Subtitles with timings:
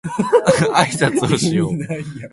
[0.73, 1.73] あいさつをしよう